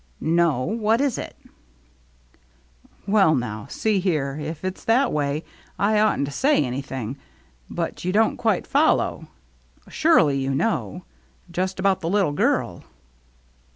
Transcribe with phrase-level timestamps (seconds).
[0.19, 0.63] "No.
[0.63, 1.37] What is it?"
[3.05, 5.43] "Well now, see here, if it's that way,
[5.77, 7.17] I oughtn't to say anything.
[7.69, 9.27] But you don't quite follow.
[9.89, 11.03] Surely, you know.
[11.51, 12.83] Just about the little girl."